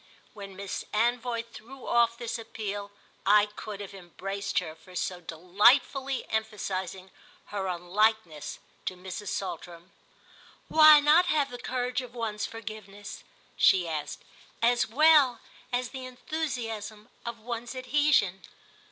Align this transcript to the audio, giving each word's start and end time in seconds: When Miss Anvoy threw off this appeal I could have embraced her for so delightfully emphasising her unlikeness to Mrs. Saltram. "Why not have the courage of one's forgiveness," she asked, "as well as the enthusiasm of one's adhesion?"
When 0.33 0.55
Miss 0.55 0.83
Anvoy 0.95 1.45
threw 1.53 1.85
off 1.87 2.17
this 2.17 2.39
appeal 2.39 2.89
I 3.23 3.45
could 3.45 3.79
have 3.81 3.93
embraced 3.93 4.57
her 4.57 4.73
for 4.73 4.95
so 4.95 5.21
delightfully 5.21 6.27
emphasising 6.27 7.11
her 7.53 7.67
unlikeness 7.67 8.57
to 8.85 8.95
Mrs. 8.95 9.27
Saltram. 9.27 9.91
"Why 10.69 10.99
not 11.01 11.27
have 11.27 11.51
the 11.51 11.59
courage 11.59 12.01
of 12.01 12.15
one's 12.15 12.47
forgiveness," 12.47 13.23
she 13.55 13.87
asked, 13.87 14.23
"as 14.59 14.87
well 14.89 15.39
as 15.71 15.89
the 15.89 16.05
enthusiasm 16.07 17.09
of 17.23 17.37
one's 17.37 17.75
adhesion?" 17.75 18.41